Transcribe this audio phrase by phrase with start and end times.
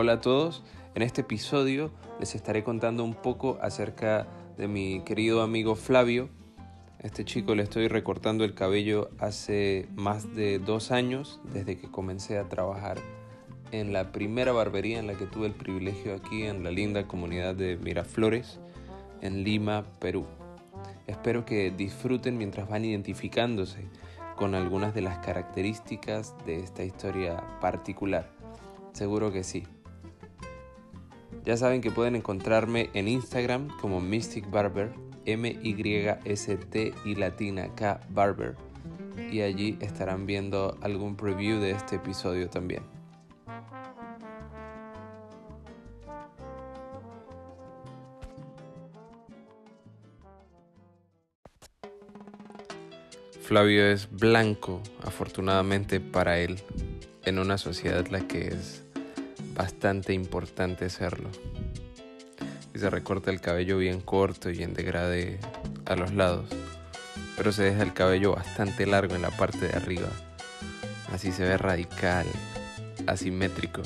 [0.00, 0.62] Hola a todos,
[0.94, 6.28] en este episodio les estaré contando un poco acerca de mi querido amigo Flavio.
[7.00, 12.38] este chico le estoy recortando el cabello hace más de dos años, desde que comencé
[12.38, 12.98] a trabajar
[13.72, 17.56] en la primera barbería en la que tuve el privilegio aquí en la linda comunidad
[17.56, 18.60] de Miraflores,
[19.20, 20.26] en Lima, Perú.
[21.08, 23.88] Espero que disfruten mientras van identificándose
[24.36, 28.30] con algunas de las características de esta historia particular.
[28.92, 29.66] Seguro que sí.
[31.44, 34.92] Ya saben que pueden encontrarme en Instagram como Mystic Barber,
[35.24, 38.54] M-Y-S-T y latina K Barber,
[39.30, 42.82] y allí estarán viendo algún preview de este episodio también.
[53.48, 56.60] Flavio es blanco, afortunadamente para él,
[57.24, 58.84] en una sociedad la que es
[59.58, 61.28] bastante importante serlo.
[62.72, 65.40] Y se recorta el cabello bien corto y en degrade
[65.84, 66.48] a los lados,
[67.36, 70.08] pero se deja el cabello bastante largo en la parte de arriba.
[71.12, 72.26] Así se ve radical,
[73.08, 73.82] asimétrico.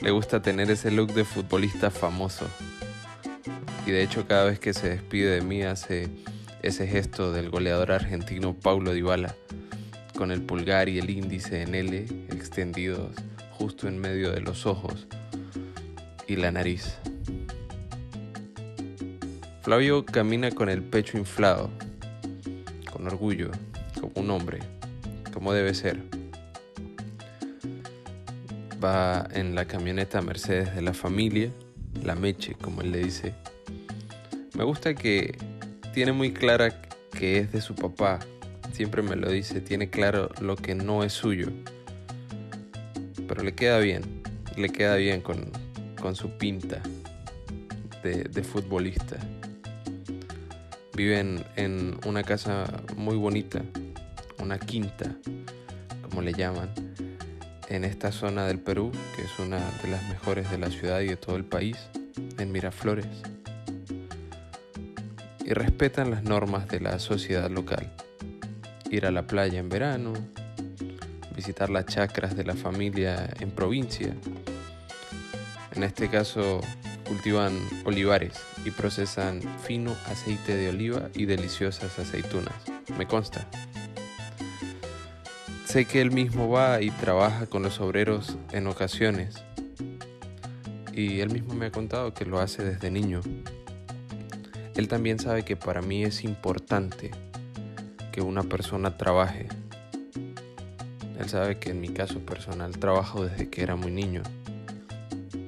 [0.00, 2.46] Le gusta tener ese look de futbolista famoso.
[3.86, 6.08] Y de hecho cada vez que se despide de mí hace
[6.62, 9.36] ese gesto del goleador argentino Paulo Dybala,
[10.18, 11.98] con el pulgar y el índice en L
[12.30, 13.12] extendidos
[13.58, 15.06] justo en medio de los ojos
[16.26, 16.98] y la nariz.
[19.62, 21.70] Flavio camina con el pecho inflado,
[22.92, 23.50] con orgullo,
[24.00, 24.60] como un hombre,
[25.32, 26.00] como debe ser.
[28.82, 31.50] Va en la camioneta Mercedes de la familia,
[32.04, 33.34] la Meche, como él le dice.
[34.54, 35.36] Me gusta que
[35.94, 38.20] tiene muy clara que es de su papá.
[38.72, 41.48] Siempre me lo dice, tiene claro lo que no es suyo.
[43.26, 44.22] Pero le queda bien,
[44.56, 45.52] le queda bien con,
[46.14, 46.80] su pinta
[48.02, 49.16] de, futbolista.
[50.94, 52.64] Viven en una casa
[52.96, 53.62] muy bonita,
[54.38, 55.16] una quinta,
[56.02, 56.70] como le llaman,
[57.68, 61.08] en esta zona del Perú, que es una de las mejores de la ciudad y
[61.08, 61.76] de todo el país,
[62.38, 63.06] en Miraflores
[65.46, 67.88] y respetan las normas de la sociedad local.
[68.90, 70.12] Ir a la playa en verano,
[71.36, 74.12] visitar las chacras de la familia en provincia.
[75.74, 76.62] En este caso
[77.06, 78.32] cultivan olivares
[78.64, 82.54] y procesan fino aceite de oliva y deliciosas aceitunas.
[82.98, 83.46] Me consta.
[85.66, 89.36] Sé que él mismo va y trabaja con los obreros en ocasiones.
[90.92, 93.20] Y él mismo me ha contado que lo hace desde niño.
[94.74, 97.10] Él también sabe que para mí es importante
[98.12, 99.48] que una persona trabaje.
[101.18, 104.22] Él sabe que en mi caso personal trabajo desde que era muy niño.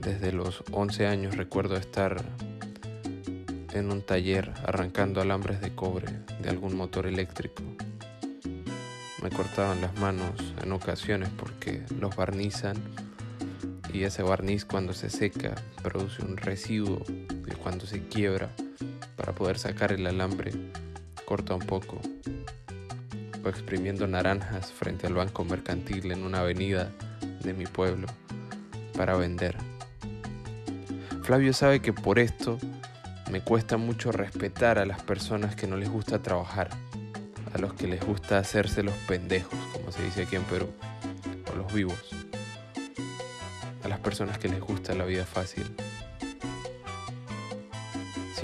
[0.00, 2.22] Desde los 11 años recuerdo estar
[3.72, 6.06] en un taller arrancando alambres de cobre
[6.40, 7.62] de algún motor eléctrico.
[9.22, 12.76] Me cortaban las manos en ocasiones porque los barnizan
[13.92, 18.50] y ese barniz cuando se seca produce un residuo y cuando se quiebra
[19.16, 20.52] para poder sacar el alambre,
[21.24, 22.00] corta un poco.
[23.46, 26.90] Exprimiendo naranjas frente al banco mercantil en una avenida
[27.42, 28.06] de mi pueblo
[28.96, 29.56] para vender.
[31.22, 32.58] Flavio sabe que por esto
[33.30, 36.70] me cuesta mucho respetar a las personas que no les gusta trabajar,
[37.52, 40.70] a los que les gusta hacerse los pendejos, como se dice aquí en Perú,
[41.52, 42.10] o los vivos,
[43.82, 45.64] a las personas que les gusta la vida fácil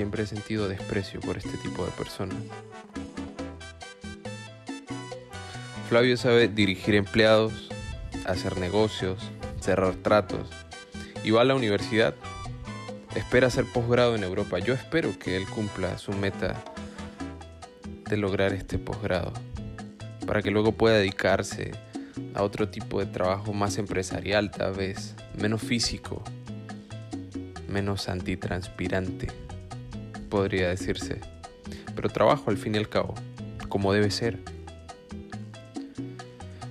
[0.01, 2.39] siempre he sentido desprecio por este tipo de personas.
[5.91, 7.69] Flavio sabe dirigir empleados,
[8.25, 9.19] hacer negocios,
[9.61, 10.49] cerrar tratos
[11.25, 12.15] y va a la universidad.
[13.17, 14.61] Espera hacer posgrado en Europa.
[14.61, 16.63] Yo espero que él cumpla su meta
[18.09, 19.33] de lograr este posgrado
[20.29, 21.73] para que luego pueda dedicarse
[22.35, 26.23] a otro tipo de trabajo más empresarial tal vez, menos físico,
[27.69, 29.27] menos antitranspirante
[30.29, 31.19] podría decirse,
[31.97, 33.17] pero trabajo al fin y al cabo,
[33.69, 34.60] como debe ser.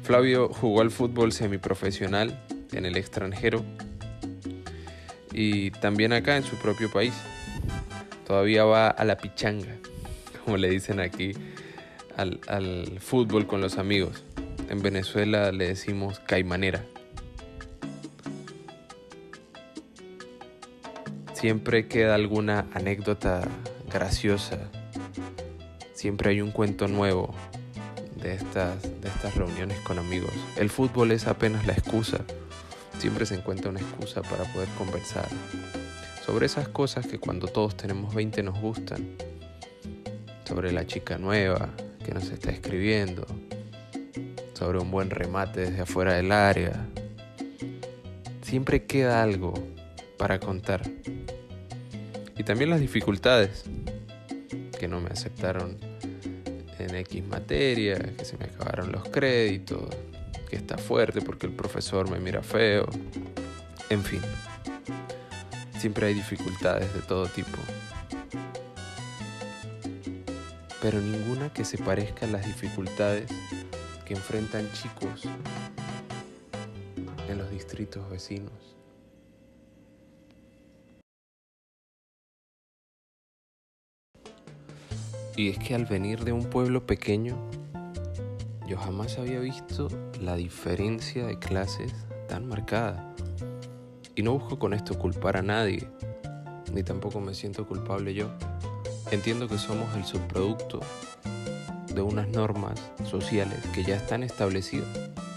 [0.10, 2.36] Flavio jugó al fútbol semiprofesional
[2.72, 3.64] en el extranjero
[5.32, 7.14] y también acá en su propio país.
[8.26, 9.68] Todavía va a la pichanga,
[10.44, 11.34] como le dicen aquí,
[12.18, 14.24] al, fútbol con los amigos.
[14.68, 16.84] En Venezuela le decimos caimanera.
[21.34, 23.48] Siempre queda alguna anécdota
[23.94, 24.72] graciosa.
[25.94, 27.36] Siempre hay un cuento nuevo
[28.22, 30.34] de estas, de estas reuniones con amigos.
[30.58, 32.20] El fútbol es apenas la excusa
[33.00, 35.28] siempre se encuentra una excusa para poder conversar
[36.26, 39.16] sobre esas cosas que cuando todos tenemos 20 nos gustan,
[40.46, 41.70] sobre la chica nueva
[42.06, 43.26] que nos está escribiendo,
[44.54, 46.86] sobre un buen remate desde afuera del área.
[48.42, 49.54] Siempre queda algo
[50.18, 50.82] para contar.
[52.38, 53.64] Y también las dificultades,
[54.78, 55.78] que no me aceptaron
[56.80, 59.90] en X materia, que se me acabaron los créditos,
[60.50, 62.88] que está fuerte porque el profesor me mira feo.
[63.90, 64.22] En fin,
[65.78, 67.58] siempre hay dificultades de todo tipo.
[70.82, 73.30] Pero ninguna que se parezca a las dificultades
[74.06, 75.24] que enfrentan chicos
[77.28, 78.79] en los distritos vecinos.
[85.40, 87.38] Y es que al venir de un pueblo pequeño,
[88.68, 89.88] yo jamás había visto
[90.20, 91.94] la diferencia de clases
[92.28, 93.16] tan marcada.
[94.16, 95.88] Y no busco con esto culpar a nadie,
[96.74, 98.30] ni tampoco me siento culpable yo.
[99.12, 100.82] Entiendo que somos el subproducto
[101.96, 104.90] de unas normas sociales que ya están establecidas,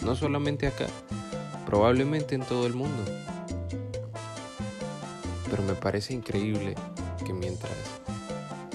[0.05, 0.89] no solamente acá,
[1.65, 3.05] probablemente en todo el mundo.
[5.49, 6.75] Pero me parece increíble
[7.25, 7.71] que mientras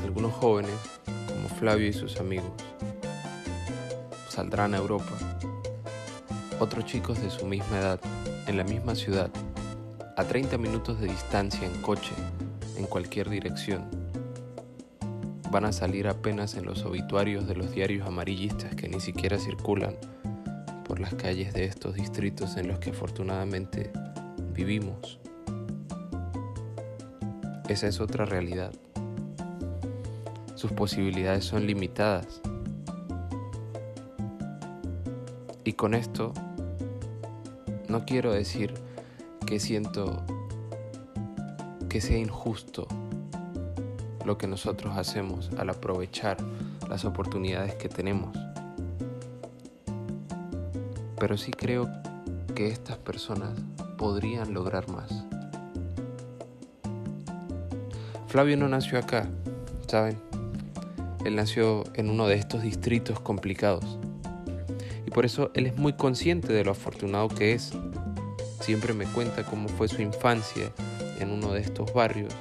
[0.05, 0.96] algunos jóvenes,
[1.57, 2.51] Flavio y sus amigos,
[4.29, 5.11] saldrán a Europa.
[6.59, 7.99] Otros chicos de su misma edad,
[8.45, 9.31] en la misma ciudad,
[10.15, 12.13] a 30 minutos de distancia en coche,
[12.77, 13.85] en cualquier dirección,
[15.49, 19.95] van a salir apenas en los obituarios de los diarios amarillistas que ni siquiera circulan
[20.85, 23.91] por las calles de estos distritos en los que afortunadamente
[24.53, 25.19] vivimos.
[27.67, 28.73] Esa es otra realidad.
[30.57, 32.41] Sus posibilidades son limitadas
[35.67, 36.31] Y con esto
[37.89, 38.73] no quiero decir
[39.45, 40.23] que siento
[41.89, 42.87] que sea injusto
[44.23, 46.37] lo que nosotros hacemos al aprovechar
[46.89, 48.37] las oportunidades que tenemos.
[51.19, 51.89] Pero sí creo
[52.55, 53.59] que estas personas
[53.97, 55.25] podrían lograr más.
[58.27, 59.27] Flavio no nació acá,
[59.85, 60.26] ¿saben?
[61.27, 63.99] Él nació en uno de estos distritos complicados
[65.17, 67.71] por eso él es muy consciente de lo afortunado que es.
[68.61, 70.71] Siempre me cuenta cómo fue su infancia
[71.19, 72.31] en uno de estos barrios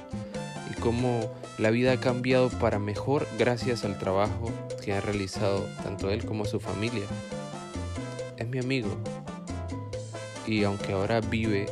[0.69, 4.51] y cómo la vida ha cambiado para mejor gracias al trabajo
[4.85, 7.05] que ha realizado tanto él como su familia.
[8.37, 8.95] Es mi amigo
[10.45, 11.65] y aunque ahora vive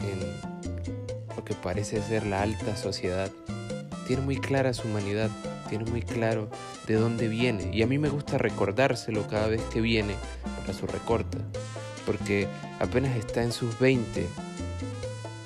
[0.00, 0.20] en
[1.34, 3.30] lo que parece ser la alta sociedad,
[4.06, 5.30] tiene muy clara su humanidad,
[5.76, 6.48] tiene muy claro
[6.86, 7.70] de dónde viene.
[7.72, 10.14] Y a mí me gusta recordárselo cada vez que viene
[10.60, 11.38] para su recorta.
[12.06, 12.46] Porque
[12.78, 14.24] apenas está en sus 20,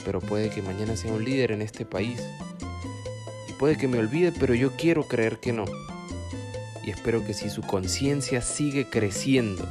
[0.04, 2.22] pero puede que mañana sea un líder en este país.
[3.48, 5.64] Y puede que me olvide, pero yo quiero creer que no.
[6.84, 9.66] Y espero que si su conciencia sigue creciendo,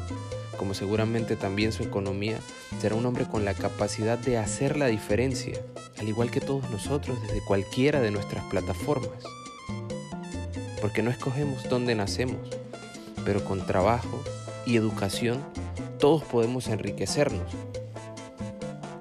[0.58, 2.40] como seguramente también su economía,
[2.82, 5.54] será un hombre con la capacidad de hacer la diferencia,
[6.00, 9.24] al igual que todos nosotros desde cualquiera de nuestras plataformas
[10.82, 12.50] porque no escogemos dónde nacemos,
[13.26, 14.24] pero con trabajo
[14.66, 15.44] y educación
[16.00, 17.52] todos podemos enriquecernos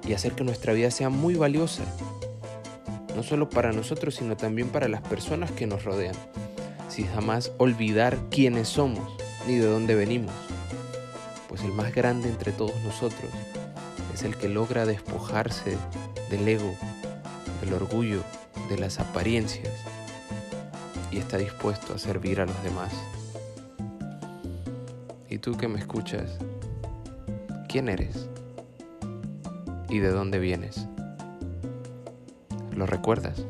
[0.06, 1.82] y hacer que nuestra vida sea muy valiosa,
[3.14, 6.14] no solo para nosotros, sino también para las personas que nos rodean,
[6.88, 9.16] sin jamás olvidar quiénes somos
[9.46, 10.32] ni de dónde venimos,
[11.48, 13.30] pues el más grande entre todos nosotros
[14.14, 15.76] es el que logra despojarse
[16.30, 16.74] del ego,
[17.60, 18.22] del orgullo,
[18.70, 19.72] de las apariencias
[21.10, 22.92] y está dispuesto a servir a los demás.
[25.28, 26.38] ¿Y tú que me escuchas?
[27.68, 28.28] ¿Quién eres?
[29.88, 30.86] ¿Y de dónde vienes?
[32.74, 33.44] ¿Lo recuerdas?